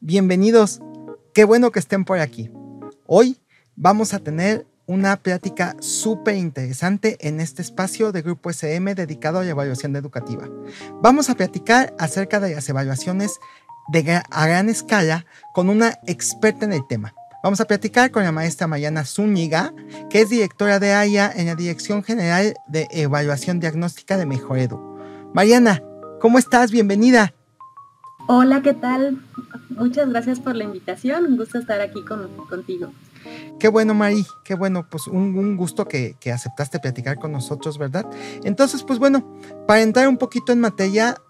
bienvenidos. 0.00 0.80
Qué 1.34 1.44
bueno 1.44 1.70
que 1.70 1.78
estén 1.78 2.04
por 2.04 2.18
aquí. 2.18 2.50
Hoy 3.06 3.38
vamos 3.76 4.14
a 4.14 4.18
tener 4.18 4.66
una 4.86 5.16
plática 5.16 5.76
súper 5.80 6.36
interesante 6.36 7.16
en 7.20 7.38
este 7.38 7.62
espacio 7.62 8.10
de 8.10 8.22
Grupo 8.22 8.50
SM 8.50 8.94
dedicado 8.94 9.38
a 9.38 9.44
la 9.44 9.50
evaluación 9.50 9.94
educativa. 9.94 10.48
Vamos 11.02 11.30
a 11.30 11.34
platicar 11.34 11.94
acerca 11.98 12.40
de 12.40 12.54
las 12.54 12.68
evaluaciones 12.68 13.38
de 13.92 14.22
a 14.30 14.46
gran 14.46 14.68
escala 14.68 15.26
con 15.52 15.68
una 15.68 15.98
experta 16.06 16.64
en 16.64 16.72
el 16.72 16.86
tema. 16.88 17.14
Vamos 17.42 17.60
a 17.60 17.66
platicar 17.66 18.10
con 18.10 18.24
la 18.24 18.32
maestra 18.32 18.66
Mariana 18.66 19.04
Zúñiga, 19.04 19.72
que 20.10 20.22
es 20.22 20.28
directora 20.28 20.78
de 20.78 20.92
AIA 20.92 21.32
en 21.34 21.46
la 21.46 21.54
Dirección 21.54 22.02
General 22.02 22.54
de 22.66 22.88
Evaluación 22.90 23.60
Diagnóstica 23.60 24.16
de 24.16 24.26
Mejoredu. 24.26 24.78
Mariana, 25.32 25.82
¿cómo 26.20 26.38
estás? 26.38 26.70
Bienvenida. 26.70 27.32
Hola, 28.32 28.62
¿qué 28.62 28.74
tal? 28.74 29.18
Muchas 29.70 30.08
gracias 30.08 30.38
por 30.38 30.54
la 30.54 30.62
invitación. 30.62 31.26
Un 31.26 31.36
gusto 31.36 31.58
estar 31.58 31.80
aquí 31.80 32.04
contigo. 32.48 32.92
Qué 33.58 33.66
bueno, 33.66 33.92
Mari, 33.92 34.24
qué 34.44 34.54
bueno, 34.54 34.86
pues 34.88 35.08
un, 35.08 35.56
gusto 35.56 35.88
que, 35.88 36.14
que, 36.20 36.30
aceptaste 36.30 36.78
platicar 36.78 37.18
con 37.18 37.32
nosotros, 37.32 37.76
¿verdad? 37.76 38.06
Entonces, 38.44 38.84
pues 38.84 39.00
bueno, 39.00 39.26
para 39.66 39.82
entrar 39.82 40.06
un 40.06 40.16
poquito 40.16 40.52
en 40.52 40.60
materia, 40.60 41.20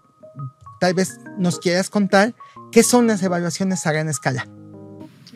tal 0.79 0.93
vez 0.93 1.19
nos 1.39 1.57
quieras 1.57 1.89
contar 1.89 2.35
qué 2.71 2.83
son 2.83 3.07
las 3.07 3.23
evaluaciones 3.23 3.87
a 3.87 3.93
gran 3.93 4.07
escala. 4.07 4.47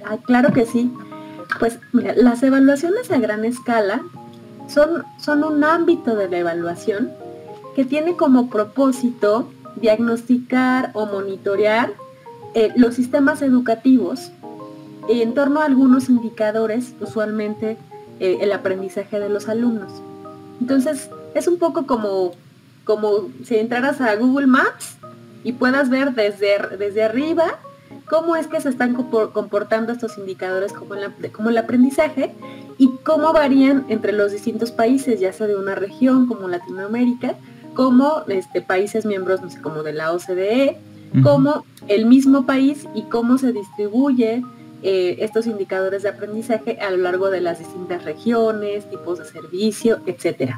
Ah, 0.05 0.17
claro 0.23 0.53
que 0.53 0.67
sí. 0.67 0.93
Pues 1.59 1.79
mira, 1.93 2.13
las 2.15 2.43
evaluaciones 2.43 3.09
a 3.09 3.17
gran 3.17 3.43
escala 3.43 4.03
son, 4.67 5.03
son 5.19 5.43
un 5.43 5.63
ámbito 5.63 6.15
de 6.15 6.29
la 6.29 6.37
evaluación 6.37 7.11
que 7.75 7.85
tiene 7.85 8.15
como 8.15 8.51
propósito 8.51 9.49
diagnosticar 9.75 10.91
o 10.93 11.05
monitorear 11.05 11.93
eh, 12.53 12.71
los 12.75 12.95
sistemas 12.95 13.41
educativos 13.41 14.31
en 15.09 15.33
torno 15.33 15.61
a 15.61 15.65
algunos 15.65 16.09
indicadores, 16.09 16.93
usualmente 16.99 17.77
eh, 18.19 18.37
el 18.41 18.51
aprendizaje 18.51 19.19
de 19.19 19.29
los 19.29 19.49
alumnos. 19.49 19.91
Entonces, 20.61 21.09
es 21.33 21.47
un 21.47 21.57
poco 21.57 21.85
como, 21.85 22.31
como 22.85 23.29
si 23.43 23.57
entraras 23.57 24.01
a 24.01 24.15
Google 24.15 24.47
Maps 24.47 24.95
y 25.43 25.51
puedas 25.51 25.89
ver 25.89 26.13
desde, 26.13 26.77
desde 26.77 27.03
arriba 27.03 27.59
cómo 28.09 28.35
es 28.35 28.47
que 28.47 28.61
se 28.61 28.69
están 28.69 28.93
comportando 28.93 29.91
estos 29.91 30.17
indicadores 30.17 30.73
como 30.73 30.95
como 31.33 31.49
el 31.49 31.57
aprendizaje 31.57 32.33
y 32.77 32.89
cómo 33.03 33.33
varían 33.33 33.85
entre 33.89 34.11
los 34.11 34.31
distintos 34.31 34.71
países, 34.71 35.19
ya 35.19 35.33
sea 35.33 35.47
de 35.47 35.55
una 35.55 35.75
región 35.75 36.27
como 36.27 36.47
Latinoamérica, 36.47 37.35
como 37.75 38.23
este, 38.27 38.61
países 38.61 39.05
miembros 39.05 39.41
como 39.61 39.83
de 39.83 39.93
la 39.93 40.11
OCDE, 40.13 40.79
como 41.21 41.63
el 41.87 42.05
mismo 42.07 42.45
país 42.45 42.87
y 42.93 43.03
cómo 43.03 43.37
se 43.37 43.53
distribuye 43.53 44.43
eh, 44.81 45.17
estos 45.19 45.45
indicadores 45.45 46.03
de 46.03 46.09
aprendizaje 46.09 46.79
a 46.81 46.89
lo 46.89 46.97
largo 46.97 47.29
de 47.29 47.41
las 47.41 47.59
distintas 47.59 48.03
regiones, 48.03 48.89
tipos 48.89 49.19
de 49.19 49.25
servicio, 49.25 49.99
etc. 50.05 50.55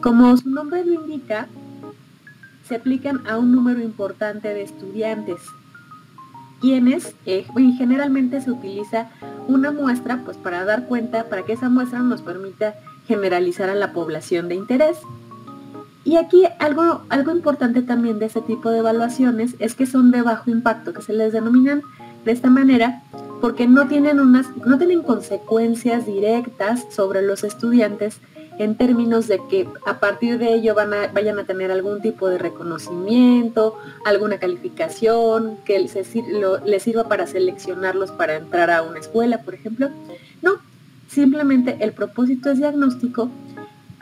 Como 0.00 0.36
su 0.36 0.50
nombre 0.50 0.84
lo 0.84 0.92
indica, 0.92 1.48
se 2.68 2.76
aplican 2.76 3.26
a 3.26 3.38
un 3.38 3.52
número 3.52 3.80
importante 3.80 4.48
de 4.48 4.62
estudiantes, 4.62 5.40
quienes 6.60 7.14
eh, 7.26 7.44
generalmente 7.76 8.40
se 8.40 8.50
utiliza 8.50 9.10
una 9.48 9.72
muestra 9.72 10.22
pues 10.24 10.36
para 10.36 10.64
dar 10.64 10.86
cuenta, 10.86 11.24
para 11.24 11.44
que 11.44 11.54
esa 11.54 11.68
muestra 11.68 11.98
nos 12.00 12.22
permita 12.22 12.74
generalizar 13.08 13.68
a 13.68 13.74
la 13.74 13.92
población 13.92 14.48
de 14.48 14.54
interés 14.54 14.98
y 16.04 16.16
aquí 16.16 16.44
algo, 16.58 17.02
algo 17.08 17.32
importante 17.32 17.82
también 17.82 18.18
de 18.18 18.26
este 18.26 18.40
tipo 18.40 18.70
de 18.70 18.78
evaluaciones 18.78 19.54
es 19.58 19.74
que 19.74 19.86
son 19.86 20.10
de 20.10 20.22
bajo 20.22 20.50
impacto, 20.50 20.92
que 20.92 21.02
se 21.02 21.12
les 21.12 21.32
denominan 21.32 21.82
de 22.24 22.32
esta 22.32 22.50
manera 22.50 23.02
porque 23.40 23.66
no 23.66 23.88
tienen, 23.88 24.20
unas, 24.20 24.46
no 24.66 24.78
tienen 24.78 25.02
consecuencias 25.02 26.06
directas 26.06 26.86
sobre 26.90 27.22
los 27.22 27.44
estudiantes 27.44 28.20
en 28.58 28.76
términos 28.76 29.28
de 29.28 29.40
que 29.48 29.68
a 29.86 29.98
partir 29.98 30.38
de 30.38 30.54
ello 30.54 30.74
van 30.74 30.92
a, 30.92 31.08
vayan 31.08 31.38
a 31.38 31.44
tener 31.44 31.72
algún 31.72 32.00
tipo 32.00 32.28
de 32.28 32.38
reconocimiento, 32.38 33.76
alguna 34.04 34.38
calificación 34.38 35.56
que 35.64 35.78
les, 35.78 35.96
les 36.64 36.82
sirva 36.82 37.08
para 37.08 37.26
seleccionarlos 37.26 38.12
para 38.12 38.36
entrar 38.36 38.70
a 38.70 38.82
una 38.82 38.98
escuela, 38.98 39.42
por 39.42 39.54
ejemplo. 39.54 39.88
No, 40.42 40.58
simplemente 41.08 41.78
el 41.80 41.92
propósito 41.92 42.50
es 42.50 42.58
diagnóstico 42.58 43.30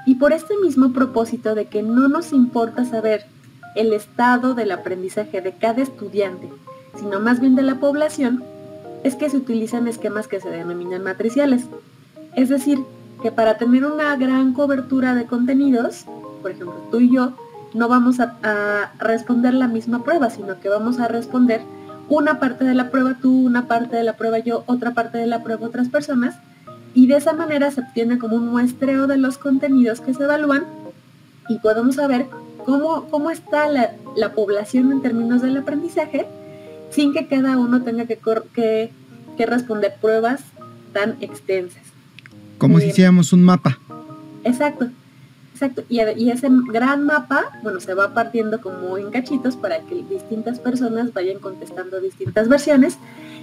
y 0.07 0.17
por 0.17 0.33
este 0.33 0.57
mismo 0.59 0.93
propósito 0.93 1.55
de 1.55 1.67
que 1.67 1.83
no 1.83 2.09
nos 2.09 2.33
importa 2.33 2.85
saber 2.85 3.27
el 3.75 3.93
estado 3.93 4.55
del 4.55 4.73
aprendizaje 4.73 5.41
de 5.41 5.53
cada 5.53 5.83
estudiante, 5.83 6.49
sino 6.99 7.21
más 7.21 7.41
bien 7.41 7.55
de 7.55 7.63
la 7.63 7.77
población, 7.77 8.43
es 9.05 9.17
que 9.17 9.31
se 9.31 9.37
utilizan 9.37 9.89
esquemas 9.89 10.29
que 10.29 10.41
se 10.41 10.51
denominan 10.51 11.03
matriciales. 11.03 11.67
Es 12.35 12.49
decir, 12.49 12.81
que 13.23 13.33
para 13.33 13.59
tener 13.59 13.85
una 13.85 14.17
gran 14.17 14.53
cobertura 14.53 15.15
de 15.15 15.27
contenidos, 15.27 16.05
por 16.43 16.51
ejemplo, 16.51 16.77
tú 16.91 17.01
y 17.01 17.13
yo, 17.13 17.33
no 17.75 17.89
vamos 17.89 18.19
a, 18.21 18.93
responder 18.99 19.55
la 19.55 19.69
misma 19.69 20.03
prueba, 20.03 20.31
sino 20.31 20.59
que 20.61 20.69
vamos 20.69 20.99
a 20.99 21.09
responder 21.09 21.63
una 22.09 22.41
parte 22.41 22.65
de 22.65 22.75
la 22.75 22.91
prueba 22.91 23.17
tú, 23.21 23.47
una 23.47 23.69
parte 23.69 23.97
de 23.97 24.03
la 24.03 24.17
prueba 24.17 24.39
yo, 24.39 24.65
otra 24.67 24.93
parte 24.93 25.19
de 25.19 25.27
la 25.27 25.45
prueba 25.45 25.67
otras 25.67 25.89
personas, 25.89 26.37
y 26.95 27.07
de 27.07 27.17
esa 27.17 27.33
manera 27.33 27.71
se 27.71 27.81
obtiene 27.81 28.19
como 28.19 28.37
un 28.37 28.49
muestreo 28.49 29.07
de 29.07 29.17
los 29.17 29.39
contenidos 29.39 30.01
que 30.01 30.15
se 30.15 30.25
evalúan 30.25 30.65
y 31.49 31.59
podemos 31.59 31.97
saber 31.97 32.27
cómo, 32.65 33.07
cómo 33.11 33.31
está 33.31 33.69
la, 33.69 34.33
población 34.35 34.93
en 34.93 35.03
términos 35.03 35.43
del 35.43 35.57
aprendizaje 35.57 36.27
sin 36.91 37.13
que 37.13 37.27
cada 37.27 37.57
uno 37.57 37.83
tenga 37.83 38.07
que, 38.07 38.19
que, 38.55 38.91
responder 39.47 39.95
pruebas 40.01 40.43
tan 40.93 41.17
extensas. 41.21 41.83
Como 42.59 42.79
si 42.79 42.87
eh, 42.87 42.89
hiciéramos 42.89 43.33
un 43.33 43.43
mapa. 43.43 43.79
Exacto, 44.45 44.91
exacto. 45.55 45.83
Y, 45.89 46.01
y, 46.03 46.31
ese 46.31 46.49
gran 46.51 47.05
mapa, 47.05 47.59
bueno, 47.63 47.81
se 47.81 47.95
va 47.95 48.13
partiendo 48.13 48.61
como 48.61 48.99
en 48.99 49.11
cachitos 49.11 49.57
para 49.57 49.81
que 49.81 50.05
distintas 50.11 50.59
personas 50.59 51.15
vayan 51.15 51.39
contestando 51.39 52.01
distintas 52.01 52.49
versiones 52.49 52.99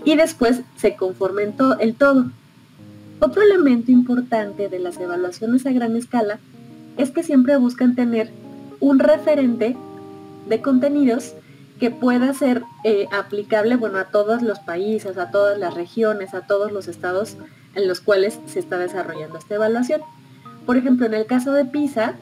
y 0.06 0.16
después 0.16 0.62
se 0.76 0.96
conformen 0.96 1.56
el 1.80 1.96
todo. 1.96 2.28
Otro 3.20 3.42
elemento 3.42 3.92
importante 3.92 4.70
de 4.70 4.80
las 4.80 5.00
evaluaciones 5.00 5.66
a 5.66 5.72
gran 5.72 5.96
escala 5.96 6.40
es 6.98 7.12
que 7.12 7.24
siempre 7.24 7.58
buscan 7.58 7.96
tener 7.96 8.32
un 8.80 9.00
referente 9.00 9.76
de 10.48 10.62
contenidos 10.62 11.34
que 11.80 11.92
pueda 11.92 12.34
ser 12.34 12.64
eh, 12.84 13.08
aplicable 13.12 13.76
bueno, 13.76 14.00
a 14.00 14.06
todos 14.06 14.42
los 14.42 14.60
países, 14.60 15.18
a 15.18 15.32
todas 15.32 15.58
las 15.60 15.74
regiones, 15.74 16.34
a 16.34 16.42
todos 16.42 16.72
los 16.72 16.88
estados 16.88 17.38
en 17.76 17.88
los 17.88 18.02
cuales 18.02 18.40
se 18.48 18.60
está 18.60 18.78
desarrollando 18.78 19.38
esta 19.38 19.56
evaluación. 19.56 20.02
Por 20.66 20.78
ejemplo, 20.78 21.06
en 21.06 21.14
el 21.14 21.26
caso 21.26 21.54
de 21.54 21.66
PISA, 21.66 22.16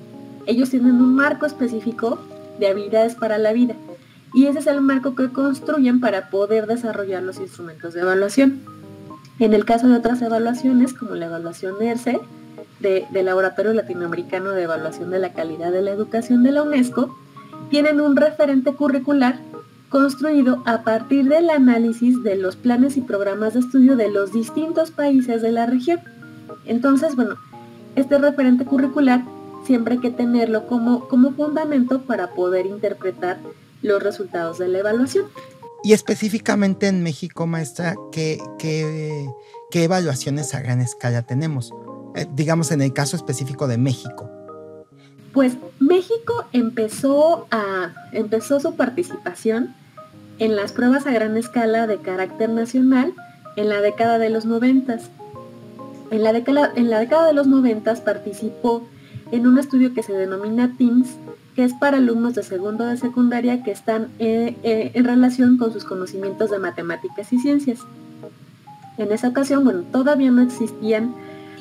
ellos 0.46 0.70
tienen 0.70 1.02
un 1.02 1.16
marco 1.16 1.46
específico 1.46 2.20
de 2.60 2.68
habilidades 2.68 3.16
para 3.16 3.38
la 3.38 3.54
vida 3.54 3.76
y 4.34 4.48
ese 4.48 4.60
es 4.60 4.68
el 4.68 4.82
marco 4.82 5.16
que 5.16 5.30
construyen 5.30 6.00
para 6.02 6.30
poder 6.30 6.68
desarrollar 6.68 7.24
los 7.24 7.40
instrumentos 7.40 7.94
de 7.94 8.02
evaluación. 8.02 8.62
En 9.40 9.54
el 9.54 9.66
caso 9.66 9.88
de 9.88 9.98
otras 9.98 10.22
evaluaciones, 10.22 10.94
como 10.94 11.16
la 11.16 11.26
evaluación 11.26 11.82
ERCE, 11.82 12.20
de, 12.80 13.06
del 13.12 13.26
Laboratorio 13.26 13.74
Latinoamericano 13.74 14.52
de 14.52 14.64
Evaluación 14.64 15.10
de 15.10 15.20
la 15.20 15.34
Calidad 15.34 15.72
de 15.72 15.82
la 15.82 15.92
Educación 15.92 16.44
de 16.44 16.52
la 16.52 16.64
UNESCO, 16.64 17.16
tienen 17.70 18.00
un 18.00 18.16
referente 18.16 18.74
curricular 18.74 19.40
construido 19.90 20.62
a 20.66 20.84
partir 20.84 21.26
del 21.26 21.50
análisis 21.50 22.22
de 22.24 22.36
los 22.36 22.56
planes 22.56 22.98
y 22.98 23.02
programas 23.02 23.54
de 23.54 23.62
estudio 23.62 23.96
de 23.96 24.10
los 24.10 24.32
distintos 24.32 24.92
países 24.92 25.42
de 25.42 25.52
la 25.52 25.66
región. 25.66 26.00
Entonces, 26.66 27.16
bueno, 27.16 27.36
este 27.96 28.18
referente 28.18 28.66
curricular 28.66 29.24
siempre 29.66 29.96
hay 29.96 30.00
que 30.00 30.12
tenerlo 30.12 30.68
como, 30.68 31.08
como 31.08 31.32
fundamento 31.32 32.02
para 32.02 32.32
poder 32.32 32.66
interpretar 32.66 33.38
los 33.82 34.02
resultados 34.02 34.58
de 34.58 34.68
la 34.68 34.80
evaluación. 34.80 35.26
Y 35.86 35.94
específicamente 35.94 36.88
en 36.88 37.04
México, 37.04 37.46
maestra, 37.46 37.94
¿qué, 38.12 38.40
qué, 38.58 39.28
evaluaciones 39.72 40.56
a 40.56 40.60
gran 40.60 40.82
escala 40.82 41.22
tenemos? 41.22 41.76
Eh, 42.16 42.26
digamos 42.34 42.72
en 42.72 42.82
el 42.82 42.92
caso 42.92 43.16
específico 43.16 43.68
de 43.68 43.78
México. 43.78 44.28
Pues 45.32 45.58
México 45.78 46.46
empezó, 46.54 47.46
a, 47.52 47.94
empezó 48.14 48.60
su 48.60 48.76
participación 48.76 49.76
en 50.40 50.56
las 50.56 50.72
pruebas 50.72 51.06
a 51.06 51.12
gran 51.12 51.38
escala 51.38 51.86
de 51.86 51.98
carácter 51.98 52.50
nacional 52.50 53.14
en 53.56 53.70
la 53.70 53.80
década 53.80 54.18
de 54.18 54.32
los 54.32 54.46
noventas. 54.46 55.12
En 56.10 56.24
la 56.24 56.34
década, 56.34 56.74
en 56.76 56.90
la 56.90 56.98
década 56.98 57.28
de 57.28 57.34
los 57.34 57.46
noventas 57.46 58.02
participó 58.02 58.88
en 59.32 59.46
un 59.46 59.60
estudio 59.60 59.94
que 59.94 60.02
se 60.02 60.14
denomina 60.14 60.74
TIMS, 60.80 61.10
que 61.56 61.64
es 61.64 61.74
para 61.74 61.98
alumnos 61.98 62.36
de 62.36 62.44
segundo 62.44 62.86
de 62.86 62.98
secundaria 62.98 63.64
que 63.64 63.72
están 63.72 64.10
eh, 64.20 64.56
eh, 64.64 64.92
en 64.94 65.06
relación 65.06 65.58
con 65.58 65.72
sus 65.72 65.86
conocimientos 65.86 66.52
de 66.52 66.60
matemáticas 66.60 67.32
y 67.32 67.40
ciencias. 67.40 67.80
En 68.98 69.12
esa 69.12 69.30
ocasión, 69.30 69.64
bueno, 69.64 69.84
todavía 69.92 70.32
no 70.32 70.42
existían 70.42 71.14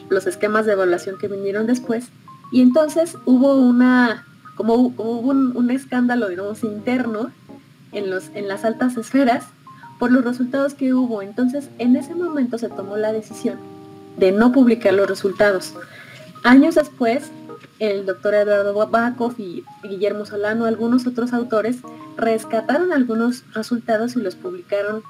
los 0.09 0.27
esquemas 0.27 0.67
de 0.67 0.73
evaluación 0.73 1.17
que 1.19 1.29
vinieron 1.29 1.67
después, 1.67 2.09
y 2.53 2.61
entonces 2.61 3.17
hubo 3.25 3.57
una, 3.57 4.25
como 4.57 4.75
hubo 4.75 5.21
un, 5.21 5.57
un 5.57 5.71
escándalo, 5.71 6.29
digamos, 6.29 6.63
interno 6.63 7.31
en, 7.93 8.11
los, 8.11 8.31
en 8.35 8.49
las 8.49 8.65
altas 8.65 8.97
esferas 8.97 9.47
por 9.99 10.13
los 10.13 10.25
resultados 10.25 10.75
que 10.75 10.95
hubo. 10.95 11.23
Entonces, 11.23 11.69
en 11.79 11.97
ese 11.97 12.15
momento 12.15 12.59
se 12.59 12.69
tomó 12.69 12.97
la 12.97 13.13
decisión 13.13 13.59
de 14.17 14.33
no 14.33 14.53
publicar 14.53 14.95
los 14.95 15.09
resultados. 15.09 15.75
Años 16.43 16.75
después, 16.75 17.31
el 17.79 18.07
doctor 18.07 18.35
Eduardo 18.35 18.75
Bakov 18.89 19.35
y 19.39 19.65
Guillermo 19.83 20.27
Solano, 20.27 20.67
algunos 20.67 21.07
otros 21.07 21.33
autores, 21.33 21.79
rescataron 22.17 22.93
algunos 22.93 23.45
resultados 23.55 24.17
y 24.17 24.21
los 24.21 24.37
publicaron 24.37 25.03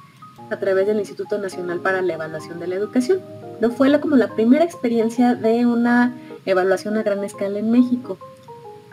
a 0.50 0.58
través 0.58 0.87
del 0.87 0.99
Instituto 0.99 1.38
Nacional 1.38 1.81
para 1.81 2.02
la 2.02 2.14
Evaluación 2.14 2.61
de 2.61 2.67
la 2.67 2.76
Educación. 2.76 3.20
No 3.61 3.70
fue 3.70 4.00
como 4.00 4.17
la 4.17 4.35
primera 4.35 4.64
experiencia 4.64 5.35
de 5.35 5.67
una 5.67 6.14
evaluación 6.46 6.96
a 6.96 7.02
gran 7.02 7.25
escala 7.25 7.58
en 7.58 7.70
México. 7.70 8.19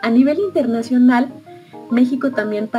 A 0.00 0.10
nivel 0.10 0.38
internacional, 0.38 1.28
México 1.90 2.30
también 2.30 2.70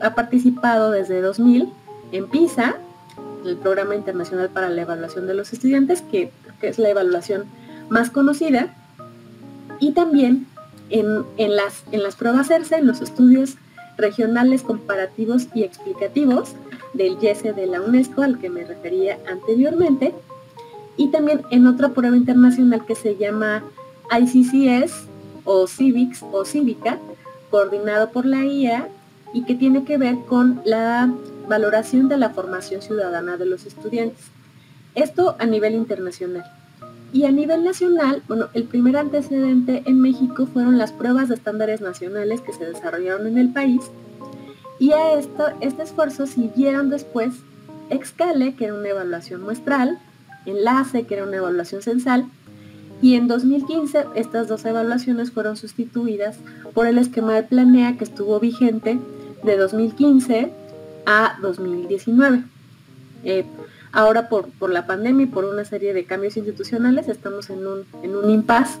ha 0.00 0.14
participado 0.14 0.90
desde 0.90 1.20
2000 1.20 1.72
en 2.12 2.28
PISA, 2.28 2.76
el 3.44 3.56
Programa 3.56 3.94
Internacional 3.94 4.48
para 4.50 4.68
la 4.68 4.82
Evaluación 4.82 5.26
de 5.26 5.34
los 5.34 5.52
Estudiantes, 5.52 6.02
que, 6.02 6.32
es 6.60 6.78
la 6.78 6.88
evaluación 6.88 7.44
más 7.88 8.10
conocida, 8.10 8.74
y 9.80 9.92
también 9.92 10.46
en, 10.90 11.24
las, 11.56 11.84
en 11.92 12.02
las 12.02 12.16
pruebas 12.16 12.50
ERCE, 12.50 12.76
en 12.76 12.86
los 12.86 13.00
estudios 13.00 13.56
regionales 13.96 14.62
comparativos 14.62 15.48
y 15.54 15.62
explicativos 15.62 16.54
del 16.94 17.18
YESE 17.18 17.52
de 17.52 17.66
la 17.66 17.80
UNESCO, 17.80 18.22
al 18.22 18.38
que 18.38 18.48
me 18.48 18.64
refería 18.64 19.18
anteriormente, 19.30 20.14
y 20.96 21.08
también 21.08 21.42
en 21.50 21.66
otra 21.66 21.90
prueba 21.90 22.16
internacional 22.16 22.84
que 22.86 22.94
se 22.94 23.16
llama 23.16 23.64
ICCS 24.10 24.92
o 25.44 25.66
Civics 25.66 26.24
o 26.32 26.44
Cívica, 26.44 26.98
coordinado 27.50 28.10
por 28.10 28.26
la 28.26 28.44
IA 28.44 28.88
y 29.32 29.44
que 29.44 29.54
tiene 29.54 29.84
que 29.84 29.98
ver 29.98 30.16
con 30.28 30.60
la 30.64 31.12
valoración 31.48 32.08
de 32.08 32.16
la 32.16 32.30
formación 32.30 32.82
ciudadana 32.82 33.36
de 33.36 33.46
los 33.46 33.66
estudiantes. 33.66 34.26
Esto 34.94 35.36
a 35.38 35.46
nivel 35.46 35.74
internacional. 35.74 36.44
Y 37.12 37.24
a 37.24 37.32
nivel 37.32 37.64
nacional, 37.64 38.22
bueno, 38.28 38.48
el 38.52 38.64
primer 38.64 38.96
antecedente 38.96 39.82
en 39.86 40.00
México 40.00 40.46
fueron 40.46 40.76
las 40.76 40.92
pruebas 40.92 41.28
de 41.28 41.36
estándares 41.36 41.80
nacionales 41.80 42.42
que 42.42 42.52
se 42.52 42.66
desarrollaron 42.66 43.26
en 43.26 43.38
el 43.38 43.52
país. 43.52 43.80
Y 44.78 44.92
a 44.92 45.14
esto, 45.14 45.46
este 45.60 45.82
esfuerzo 45.82 46.26
siguieron 46.26 46.90
después 46.90 47.34
Excale, 47.90 48.54
que 48.54 48.66
era 48.66 48.74
una 48.74 48.88
evaluación 48.88 49.42
muestral, 49.42 49.98
Enlace, 50.44 51.06
que 51.06 51.14
era 51.14 51.24
una 51.24 51.38
evaluación 51.38 51.82
censal, 51.82 52.26
y 53.00 53.14
en 53.14 53.28
2015 53.28 54.06
estas 54.14 54.48
dos 54.48 54.64
evaluaciones 54.64 55.30
fueron 55.30 55.56
sustituidas 55.56 56.38
por 56.74 56.86
el 56.86 56.98
esquema 56.98 57.34
de 57.34 57.44
Planea 57.44 57.96
que 57.96 58.04
estuvo 58.04 58.40
vigente 58.40 58.98
de 59.44 59.56
2015 59.56 60.52
a 61.06 61.38
2019. 61.40 62.42
Eh, 63.24 63.44
ahora 63.98 64.28
por, 64.28 64.48
por, 64.50 64.70
la 64.70 64.86
pandemia 64.86 65.24
y 65.24 65.26
por 65.26 65.44
una 65.44 65.64
serie 65.64 65.92
de 65.92 66.04
cambios 66.04 66.36
institucionales 66.36 67.08
estamos 67.08 67.50
en 67.50 67.66
un, 67.66 67.84
en 68.04 68.14
un 68.14 68.30
impasse. 68.30 68.78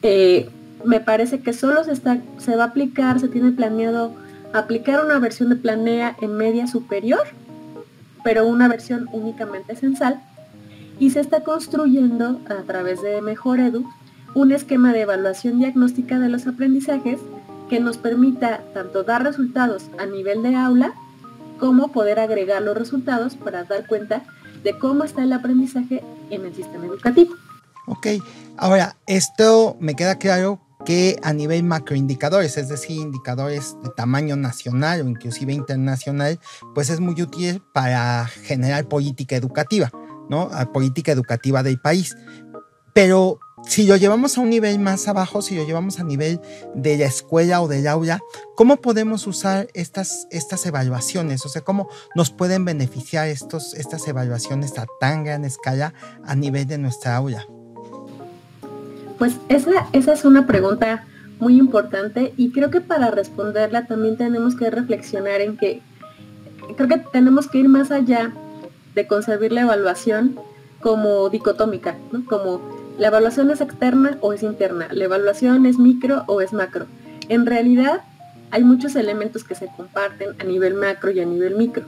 Eh, 0.00 0.48
me 0.82 0.98
parece 1.00 1.40
que 1.40 1.52
solo 1.52 1.84
se, 1.84 1.94
se 1.94 2.56
va 2.56 2.64
a 2.64 2.66
aplicar, 2.68 3.20
se 3.20 3.28
tiene 3.28 3.52
planeado 3.52 4.14
aplicar 4.54 5.04
una 5.04 5.18
versión 5.18 5.50
de 5.50 5.56
Planea 5.56 6.16
en 6.22 6.38
media 6.38 6.66
superior, 6.66 7.26
pero 8.22 8.46
una 8.46 8.66
versión 8.66 9.10
únicamente 9.12 9.76
censal 9.76 10.22
y 10.98 11.10
se 11.10 11.20
está 11.20 11.44
construyendo 11.44 12.40
a 12.48 12.62
través 12.62 13.02
de 13.02 13.20
Mejor 13.20 13.60
Edu 13.60 13.84
un 14.34 14.52
esquema 14.52 14.94
de 14.94 15.02
evaluación 15.02 15.58
diagnóstica 15.58 16.18
de 16.18 16.30
los 16.30 16.46
aprendizajes 16.46 17.20
que 17.68 17.78
nos 17.78 17.98
permita 17.98 18.62
tanto 18.72 19.02
dar 19.02 19.22
resultados 19.22 19.90
a 19.98 20.06
nivel 20.06 20.42
de 20.42 20.56
aula 20.56 20.94
como 21.58 21.88
poder 21.92 22.18
agregar 22.18 22.62
los 22.62 22.76
resultados 22.76 23.36
para 23.36 23.64
dar 23.64 23.86
cuenta 23.86 24.24
de 24.62 24.78
cómo 24.78 25.04
está 25.04 25.22
el 25.22 25.32
aprendizaje 25.32 26.02
en 26.30 26.44
el 26.44 26.54
sistema 26.54 26.86
educativo. 26.86 27.34
Ok, 27.86 28.06
ahora 28.56 28.96
esto 29.06 29.76
me 29.80 29.94
queda 29.94 30.16
claro 30.18 30.60
que 30.86 31.18
a 31.22 31.32
nivel 31.32 31.64
macroindicadores, 31.64 32.56
es 32.56 32.68
decir, 32.68 32.98
indicadores 32.98 33.76
de 33.82 33.90
tamaño 33.90 34.36
nacional 34.36 35.00
o 35.02 35.08
inclusive 35.08 35.52
internacional, 35.52 36.38
pues 36.74 36.90
es 36.90 37.00
muy 37.00 37.20
útil 37.20 37.62
para 37.72 38.26
generar 38.26 38.86
política 38.86 39.36
educativa. 39.36 39.90
¿no? 40.28 40.48
A 40.52 40.72
política 40.72 41.12
educativa 41.12 41.62
del 41.62 41.80
país. 41.80 42.16
Pero 42.92 43.40
si 43.66 43.86
lo 43.86 43.96
llevamos 43.96 44.36
a 44.36 44.40
un 44.40 44.50
nivel 44.50 44.78
más 44.78 45.08
abajo, 45.08 45.42
si 45.42 45.56
lo 45.56 45.64
llevamos 45.64 45.98
a 45.98 46.04
nivel 46.04 46.40
de 46.74 46.96
la 46.98 47.06
escuela 47.06 47.60
o 47.60 47.68
del 47.68 47.86
aula, 47.86 48.20
¿cómo 48.54 48.76
podemos 48.76 49.26
usar 49.26 49.68
estas, 49.74 50.26
estas 50.30 50.66
evaluaciones? 50.66 51.44
O 51.46 51.48
sea, 51.48 51.62
¿cómo 51.62 51.88
nos 52.14 52.30
pueden 52.30 52.64
beneficiar 52.64 53.28
estos, 53.28 53.74
estas 53.74 54.06
evaluaciones 54.06 54.78
a 54.78 54.86
tan 55.00 55.24
gran 55.24 55.44
escala 55.44 55.94
a 56.24 56.34
nivel 56.34 56.66
de 56.66 56.78
nuestra 56.78 57.16
aula? 57.16 57.46
Pues 59.18 59.34
esa, 59.48 59.86
esa 59.92 60.12
es 60.12 60.24
una 60.24 60.46
pregunta 60.46 61.06
muy 61.40 61.58
importante 61.58 62.32
y 62.36 62.52
creo 62.52 62.70
que 62.70 62.80
para 62.80 63.10
responderla 63.10 63.86
también 63.86 64.16
tenemos 64.16 64.54
que 64.56 64.70
reflexionar 64.70 65.40
en 65.40 65.56
que 65.56 65.82
creo 66.76 66.88
que 66.88 66.98
tenemos 67.12 67.48
que 67.48 67.58
ir 67.58 67.68
más 67.68 67.90
allá 67.90 68.32
de 68.94 69.06
concebir 69.06 69.52
la 69.52 69.62
evaluación 69.62 70.38
como 70.80 71.28
dicotómica, 71.30 71.96
como 72.28 72.60
la 72.98 73.08
evaluación 73.08 73.50
es 73.50 73.60
externa 73.60 74.18
o 74.20 74.32
es 74.32 74.42
interna, 74.42 74.88
la 74.92 75.04
evaluación 75.04 75.66
es 75.66 75.78
micro 75.78 76.24
o 76.26 76.40
es 76.40 76.52
macro. 76.52 76.86
En 77.28 77.44
realidad 77.44 78.02
hay 78.50 78.62
muchos 78.62 78.94
elementos 78.94 79.42
que 79.42 79.56
se 79.56 79.68
comparten 79.76 80.30
a 80.38 80.44
nivel 80.44 80.74
macro 80.74 81.10
y 81.10 81.18
a 81.18 81.24
nivel 81.24 81.56
micro. 81.56 81.84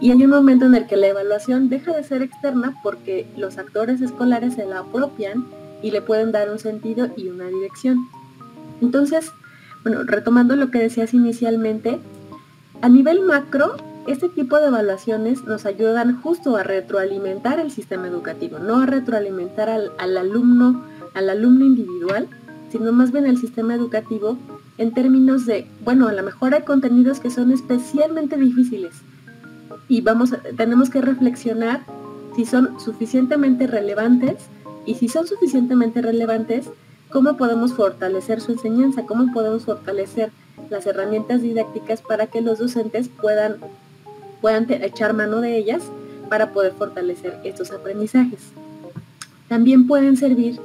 Y 0.00 0.12
hay 0.12 0.24
un 0.24 0.30
momento 0.30 0.66
en 0.66 0.74
el 0.74 0.86
que 0.86 0.96
la 0.96 1.08
evaluación 1.08 1.68
deja 1.68 1.92
de 1.92 2.04
ser 2.04 2.22
externa 2.22 2.74
porque 2.82 3.26
los 3.36 3.58
actores 3.58 4.00
escolares 4.00 4.54
se 4.54 4.64
la 4.66 4.80
apropian 4.80 5.46
y 5.82 5.90
le 5.90 6.02
pueden 6.02 6.30
dar 6.30 6.50
un 6.50 6.58
sentido 6.58 7.08
y 7.16 7.28
una 7.28 7.46
dirección. 7.46 7.98
Entonces, 8.80 9.32
bueno, 9.82 10.04
retomando 10.04 10.56
lo 10.56 10.70
que 10.70 10.78
decías 10.78 11.14
inicialmente, 11.14 11.98
a 12.80 12.88
nivel 12.88 13.22
macro 13.22 13.76
este 14.06 14.28
tipo 14.28 14.58
de 14.58 14.66
evaluaciones 14.66 15.44
nos 15.44 15.64
ayudan 15.64 16.20
justo 16.20 16.56
a 16.56 16.62
retroalimentar 16.62 17.58
el 17.58 17.70
sistema 17.70 18.06
educativo, 18.06 18.58
no 18.58 18.82
a 18.82 18.86
retroalimentar 18.86 19.68
al, 19.70 20.16
alumno, 20.16 20.84
al 21.14 21.30
alumno 21.30 21.64
individual, 21.64 22.28
sino 22.70 22.92
más 22.92 23.12
bien 23.12 23.26
al 23.26 23.38
sistema 23.38 23.74
educativo 23.74 24.36
en 24.76 24.92
términos 24.92 25.46
de, 25.46 25.66
bueno, 25.84 26.08
a 26.08 26.12
lo 26.12 26.22
mejor 26.22 26.54
hay 26.54 26.62
contenidos 26.62 27.20
que 27.20 27.30
son 27.30 27.52
especialmente 27.52 28.36
difíciles 28.36 28.94
y 29.88 30.00
vamos, 30.00 30.34
tenemos 30.56 30.90
que 30.90 31.00
reflexionar 31.00 31.84
si 32.36 32.44
son 32.44 32.80
suficientemente 32.80 33.66
relevantes 33.66 34.36
y 34.86 34.94
si 34.94 35.08
son 35.08 35.26
suficientemente 35.26 36.02
relevantes, 36.02 36.68
cómo 37.10 37.36
podemos 37.36 37.74
fortalecer 37.74 38.40
su 38.40 38.52
enseñanza, 38.52 39.06
cómo 39.06 39.32
podemos 39.32 39.64
fortalecer 39.64 40.30
las 40.68 40.86
herramientas 40.86 41.42
didácticas 41.42 42.02
para 42.02 42.26
que 42.26 42.40
los 42.40 42.58
docentes 42.58 43.08
puedan 43.08 43.56
puedan 44.44 44.70
echar 44.70 45.14
mano 45.14 45.40
de 45.40 45.56
ellas 45.56 45.82
para 46.28 46.52
poder 46.52 46.74
fortalecer 46.74 47.40
estos 47.44 47.70
aprendizajes. 47.70 48.40
También 49.48 49.86
pueden 49.86 50.18
servir 50.18 50.60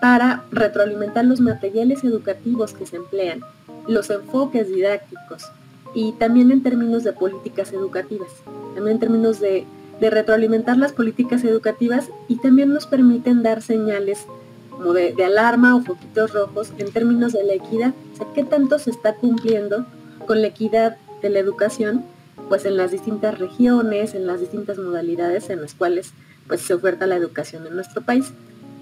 para 0.00 0.44
retroalimentar 0.50 1.26
los 1.26 1.38
materiales 1.38 2.02
educativos 2.02 2.72
que 2.72 2.86
se 2.86 2.96
emplean, 2.96 3.42
los 3.86 4.08
enfoques 4.08 4.68
didácticos 4.68 5.52
y 5.94 6.12
también 6.12 6.50
en 6.50 6.62
términos 6.62 7.04
de 7.04 7.12
políticas 7.12 7.74
educativas, 7.74 8.30
también 8.74 8.94
en 8.94 9.00
términos 9.00 9.38
de, 9.38 9.66
retroalimentar 10.00 10.78
las 10.78 10.92
políticas 10.92 11.44
educativas 11.44 12.08
y 12.26 12.36
también 12.36 12.72
nos 12.72 12.86
permiten 12.86 13.42
dar 13.42 13.60
señales 13.60 14.24
como 14.70 14.94
de, 14.94 15.14
alarma 15.22 15.76
o 15.76 15.82
foquitos 15.82 16.32
rojos 16.32 16.72
en 16.78 16.90
términos 16.90 17.34
de 17.34 17.44
la 17.44 17.52
equidad, 17.52 17.92
o 18.14 18.16
sea, 18.16 18.26
qué 18.34 18.44
tanto 18.44 18.78
se 18.78 18.88
está 18.88 19.14
cumpliendo 19.16 19.84
con 20.26 20.40
la 20.40 20.46
equidad 20.46 20.96
de 21.20 21.28
la 21.28 21.38
educación 21.38 22.06
pues 22.50 22.64
en 22.64 22.76
las 22.76 22.90
distintas 22.90 23.38
regiones, 23.38 24.14
en 24.14 24.26
las 24.26 24.40
distintas 24.40 24.76
modalidades 24.76 25.50
en 25.50 25.62
las 25.62 25.74
cuales 25.74 26.12
pues 26.48 26.60
se 26.60 26.74
oferta 26.74 27.06
la 27.06 27.14
educación 27.14 27.64
en 27.68 27.76
nuestro 27.76 28.02
país. 28.02 28.32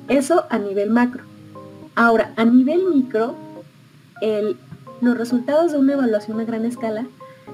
Eso 0.08 0.46
a 0.48 0.58
nivel 0.58 0.88
macro. 0.88 1.22
Ahora, 1.94 2.32
a 2.37 2.46
nivel 2.46 2.87
micro, 2.88 3.37
los 5.02 5.18
resultados 5.18 5.72
de 5.72 5.78
una 5.78 5.92
evaluación 5.92 6.40
a 6.40 6.44
gran 6.44 6.64
escala 6.64 7.06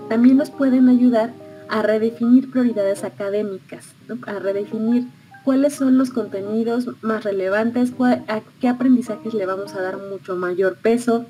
también 0.09 0.37
nos 0.37 0.53
pueden 0.53 0.89
ayudar 0.89 1.33
a 1.69 1.83
redefinir 1.83 2.49
prioridades 2.49 3.03
académicas, 3.03 3.87
a 4.29 4.39
redefinir 4.39 5.09
cuáles 5.43 5.75
son 5.75 5.99
los 5.99 6.11
contenidos 6.11 6.91
más 7.03 7.25
relevantes, 7.25 7.93
a 8.29 8.41
qué 8.61 8.69
aprendizajes 8.69 9.35
le 9.35 9.47
vamos 9.47 9.75
a 9.75 9.83
dar 9.83 9.99
mucho 9.99 10.37
mayor 10.37 10.77
peso, 10.77 11.27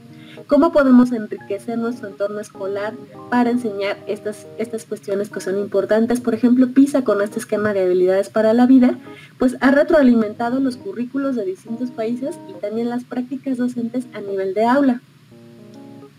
cómo 0.46 0.72
podemos 0.72 1.12
enriquecer 1.12 1.78
nuestro 1.78 2.08
entorno 2.08 2.40
escolar 2.40 2.94
para 3.30 3.50
enseñar 3.50 3.98
estas, 4.06 4.46
estas 4.58 4.84
cuestiones 4.84 5.28
que 5.28 5.40
son 5.40 5.58
importantes. 5.58 6.20
Por 6.20 6.34
ejemplo, 6.34 6.68
PISA 6.68 7.02
con 7.02 7.22
este 7.22 7.38
esquema 7.38 7.72
de 7.72 7.82
habilidades 7.82 8.28
para 8.28 8.52
la 8.52 8.66
vida, 8.66 8.98
pues 9.38 9.56
ha 9.60 9.70
retroalimentado 9.70 10.60
los 10.60 10.76
currículos 10.76 11.36
de 11.36 11.44
distintos 11.44 11.90
países 11.90 12.36
y 12.48 12.52
también 12.60 12.90
las 12.90 13.04
prácticas 13.04 13.56
docentes 13.56 14.06
a 14.14 14.20
nivel 14.20 14.54
de 14.54 14.64
aula. 14.64 15.00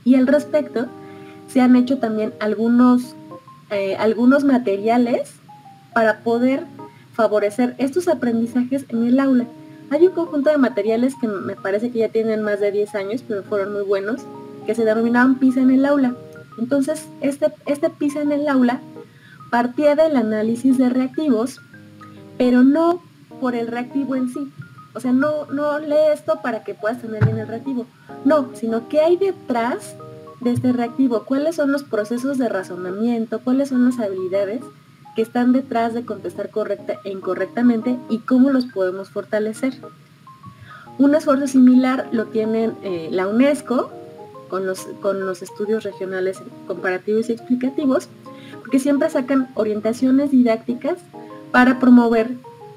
Y 0.04 0.16
al 0.16 0.28
respecto, 0.28 0.88
se 1.48 1.62
han 1.62 1.76
hecho 1.76 1.98
también 1.98 2.34
algunos, 2.40 3.16
eh, 3.70 3.96
algunos 3.98 4.44
materiales 4.44 5.34
para 5.94 6.20
poder 6.20 6.64
favorecer 7.14 7.76
estos 7.78 8.08
aprendizajes 8.08 8.86
en 8.90 9.08
el 9.08 9.20
aula. 9.20 9.46
Hay 9.90 10.08
un 10.08 10.14
conjunto 10.14 10.50
de 10.50 10.58
materiales 10.58 11.14
que 11.20 11.28
me 11.28 11.56
parece 11.56 11.92
que 11.92 12.00
ya 12.00 12.10
tienen 12.10 12.42
más 12.42 12.60
de 12.60 12.72
10 12.72 12.96
años, 12.96 13.24
pero 13.28 13.44
fueron 13.44 13.74
muy 13.74 13.84
buenos, 13.84 14.22
que 14.66 14.76
se 14.76 14.86
denominaban 14.86 15.36
PISA 15.36 15.62
en 15.62 15.72
el 15.72 15.86
aula. 15.86 16.16
Entonces, 16.58 17.08
este, 17.22 17.54
este 17.66 17.90
PISA 17.90 18.22
en 18.22 18.32
el 18.32 18.48
aula 18.48 18.82
partía 19.52 19.96
del 19.96 20.16
análisis 20.16 20.78
de 20.78 20.90
reactivos, 20.90 21.62
pero 22.38 22.64
no 22.64 23.02
por 23.40 23.56
el 23.56 23.68
reactivo 23.68 24.16
en 24.16 24.30
sí. 24.30 24.52
O 24.94 25.00
sea, 25.00 25.12
no, 25.12 25.46
no 25.48 25.80
lee 25.80 26.14
esto 26.14 26.40
para 26.42 26.64
que 26.64 26.74
puedas 26.74 27.02
tener 27.02 27.24
bien 27.26 27.38
el 27.38 27.48
reactivo. 27.48 27.86
No, 28.24 28.50
sino 28.54 28.88
qué 28.88 29.02
hay 29.02 29.18
detrás 29.18 29.96
de 30.40 30.52
este 30.52 30.74
reactivo, 30.74 31.26
cuáles 31.26 31.56
son 31.56 31.72
los 31.72 31.84
procesos 31.84 32.38
de 32.38 32.50
razonamiento, 32.50 33.40
cuáles 33.40 33.70
son 33.70 33.86
las 33.86 34.00
habilidades 34.00 34.62
que 35.16 35.22
están 35.22 35.54
detrás 35.54 35.94
de 35.94 36.06
contestar 36.06 36.50
correcta 36.50 37.00
e 37.04 37.12
incorrectamente 37.12 37.98
y 38.10 38.20
cómo 38.20 38.50
los 38.50 38.66
podemos 38.66 39.10
fortalecer. 39.10 39.74
Un 40.98 41.16
esfuerzo 41.16 41.48
similar 41.48 42.08
lo 42.12 42.26
tiene 42.28 42.72
eh, 42.84 43.10
la 43.12 43.28
UNESCO 43.28 43.92
con 44.50 44.66
los, 44.66 44.82
con 45.02 45.26
los 45.26 45.42
estudios 45.42 45.84
regionales 45.84 46.42
comparativos 46.68 47.30
y 47.30 47.34
explicativos, 47.34 48.08
porque 48.60 48.80
siempre 48.80 49.10
sacan 49.10 49.50
orientaciones 49.56 50.32
didácticas 50.32 50.98
para 51.52 51.80
promover 51.80 52.32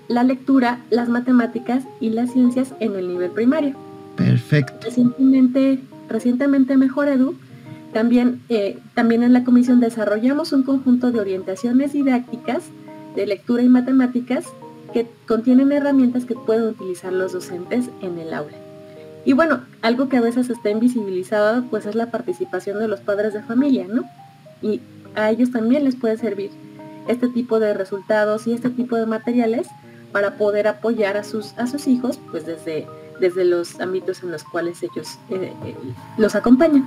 la 0.08 0.22
lectura, 0.22 0.80
las 0.90 1.08
matemáticas 1.08 1.84
y 2.00 2.10
las 2.10 2.32
ciencias 2.32 2.72
en 2.80 2.96
el 2.96 3.08
nivel 3.08 3.30
primario. 3.30 3.76
Perfecto. 4.16 4.74
Recientemente, 4.82 5.80
recientemente 6.08 6.76
Mejor 6.76 7.08
Edu 7.08 7.34
también, 7.98 8.40
eh, 8.48 8.78
también 8.94 9.24
en 9.24 9.32
la 9.32 9.42
comisión 9.42 9.80
desarrollamos 9.80 10.52
un 10.52 10.62
conjunto 10.62 11.10
de 11.10 11.18
orientaciones 11.18 11.92
didácticas 11.92 12.62
de 13.16 13.26
lectura 13.26 13.64
y 13.64 13.68
matemáticas 13.68 14.44
que 14.92 15.08
contienen 15.26 15.72
herramientas 15.72 16.24
que 16.24 16.36
pueden 16.36 16.68
utilizar 16.68 17.12
los 17.12 17.32
docentes 17.32 17.90
en 18.00 18.16
el 18.18 18.32
aula. 18.34 18.56
Y 19.24 19.32
bueno, 19.32 19.64
algo 19.82 20.08
que 20.08 20.16
a 20.16 20.20
veces 20.20 20.48
está 20.48 20.70
invisibilizado 20.70 21.64
pues 21.70 21.86
es 21.86 21.96
la 21.96 22.12
participación 22.12 22.78
de 22.78 22.86
los 22.86 23.00
padres 23.00 23.34
de 23.34 23.42
familia, 23.42 23.88
¿no? 23.88 24.04
Y 24.62 24.80
a 25.16 25.32
ellos 25.32 25.50
también 25.50 25.82
les 25.82 25.96
puede 25.96 26.18
servir 26.18 26.52
este 27.08 27.26
tipo 27.26 27.58
de 27.58 27.74
resultados 27.74 28.46
y 28.46 28.52
este 28.52 28.70
tipo 28.70 28.94
de 28.94 29.06
materiales 29.06 29.66
para 30.12 30.36
poder 30.36 30.68
apoyar 30.68 31.16
a 31.16 31.24
sus, 31.24 31.52
a 31.58 31.66
sus 31.66 31.88
hijos 31.88 32.20
pues 32.30 32.46
desde, 32.46 32.86
desde 33.18 33.44
los 33.44 33.80
ámbitos 33.80 34.22
en 34.22 34.30
los 34.30 34.44
cuales 34.44 34.84
ellos 34.84 35.18
eh, 35.30 35.52
eh, 35.64 35.74
los 36.16 36.36
acompañan. 36.36 36.84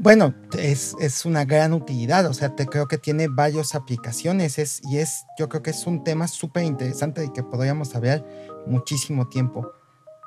Bueno, 0.00 0.32
es, 0.56 1.24
una 1.24 1.44
gran 1.44 1.72
utilidad, 1.72 2.24
o 2.26 2.32
sea, 2.32 2.54
te 2.54 2.66
creo 2.66 2.86
que 2.86 2.98
tiene 2.98 3.26
varias 3.26 3.74
aplicaciones 3.74 4.60
es, 4.60 4.80
y 4.88 4.98
es, 4.98 5.24
yo 5.36 5.48
creo 5.48 5.60
que 5.64 5.70
es 5.70 5.88
un 5.88 6.04
tema 6.04 6.28
súper 6.28 6.62
interesante 6.62 7.24
y 7.24 7.32
que 7.32 7.42
podríamos 7.42 7.96
hablar 7.96 8.24
muchísimo 8.64 9.28
tiempo. 9.28 9.72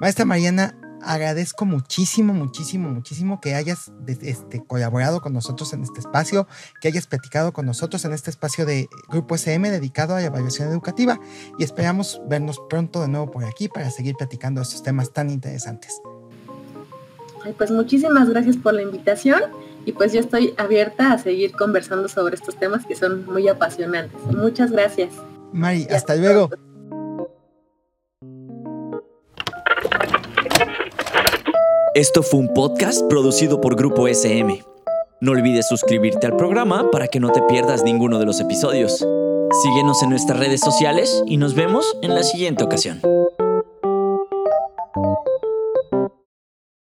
Maestra 0.02 0.26
Mariana, 0.26 0.78
agradezco 1.02 1.64
muchísimo, 1.64 2.34
muchísimo, 2.34 2.90
muchísimo 2.90 3.40
que 3.40 3.56
hayas 3.56 3.94
este, 4.06 4.62
colaborado 4.66 5.22
con 5.22 5.32
nosotros 5.32 5.72
en 5.72 5.84
este 5.84 6.02
espacio, 6.02 6.50
que 6.82 6.90
hayas 6.90 7.08
platicado 7.08 7.54
con 7.54 7.66
nosotros 7.66 8.04
en 8.04 8.12
este 8.12 8.30
espacio 8.30 8.66
de 8.66 8.90
Grupo 9.10 9.36
SM 9.36 9.72
dedicado 9.72 10.16
a 10.16 10.20
la 10.20 10.26
evaluación 10.26 10.68
educativa 10.68 11.18
y 11.58 11.64
esperamos 11.64 12.22
vernos 12.28 12.60
pronto 12.70 13.02
de 13.02 13.08
nuevo 13.08 13.32
por 13.32 13.46
aquí 13.46 13.70
para 13.70 13.90
seguir 13.90 14.16
platicando 14.18 14.62
estos 14.62 14.84
temas 14.84 15.14
tan 15.14 15.30
interesantes 15.30 16.02
pues 17.58 17.72
muchísimas 17.72 18.30
gracias 18.30 18.58
por 18.58 18.74
la 18.74 18.82
invitación 18.82 19.42
y 19.86 19.92
pues 19.94 20.14
yo 20.14 20.20
estoy 20.20 20.54
abierta 20.58 21.12
a 21.12 21.18
seguir 21.18 21.52
conversando 21.54 22.08
sobre 22.08 22.36
estos 22.36 22.56
temas 22.56 22.86
que 22.86 22.96
son 22.96 23.26
muy 23.26 23.48
apasionantes. 23.48 24.20
Muchas 24.36 24.72
gracias. 24.72 25.14
Mari, 25.52 25.88
hasta 25.90 26.16
luego. 26.16 26.50
Esto 31.94 32.24
fue 32.24 32.40
un 32.40 32.54
podcast 32.54 33.02
producido 33.10 33.60
por 33.60 33.76
Grupo 33.76 34.08
SM. 34.08 34.64
No 35.20 35.32
olvides 35.34 35.68
suscribirte 35.68 36.26
al 36.26 36.38
programa 36.38 36.90
para 36.90 37.08
que 37.08 37.20
no 37.20 37.32
te 37.32 37.42
pierdas 37.44 37.84
ninguno 37.84 38.18
de 38.18 38.26
los 38.26 38.40
episodios. 38.40 39.06
Síguenos 39.64 40.02
en 40.02 40.10
nuestras 40.10 40.40
redes 40.40 40.62
sociales 40.62 41.22
y 41.28 41.36
nos 41.36 41.54
vemos 41.54 41.86
en 42.02 42.16
la 42.16 42.24
siguiente 42.24 42.64
ocasión. 42.64 43.02